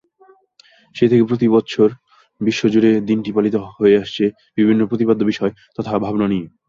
সেই 0.95 1.09
থেকে 1.11 1.23
প্রতি 1.29 1.47
বৎসর 1.53 1.89
বিশ্ব 2.41 2.61
জুড়ে 2.73 2.91
দিনটি 3.09 3.29
পালিত 3.35 3.55
হয়ে 3.75 3.99
আসছে 4.03 4.23
বিভিন্ন 4.57 4.81
প্রতিপাদ্য 4.89 5.21
বিষয় 5.31 5.51
তথা 5.77 5.93
ভাবনা 6.05 6.27
নিয়ে। 6.29 6.47